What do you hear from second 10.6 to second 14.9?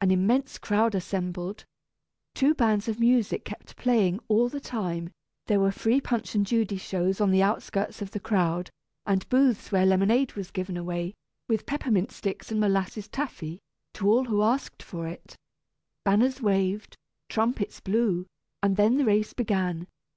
away, with peppermint sticks and molasses taffy, to all who asked